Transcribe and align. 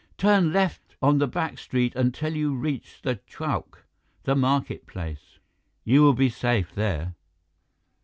Turn 0.17 0.51
left 0.51 0.95
on 0.99 1.19
the 1.19 1.27
back 1.27 1.59
street 1.59 1.93
until 1.95 2.35
you 2.35 2.55
reach 2.55 3.03
the 3.03 3.19
chowk 3.27 3.85
the 4.23 4.33
market 4.35 4.87
place! 4.87 5.37
You 5.83 6.01
will 6.01 6.15
be 6.15 6.27
safe 6.27 6.73
there." 6.73 7.13